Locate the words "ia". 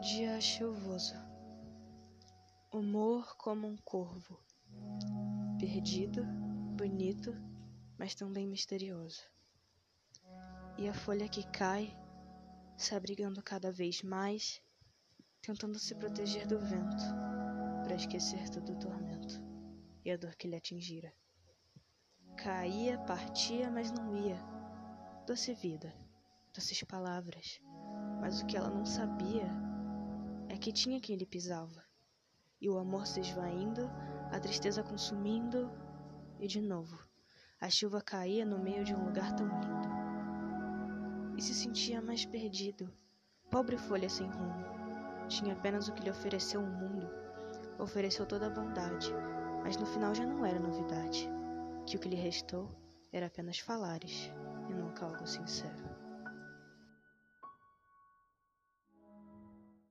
24.16-24.38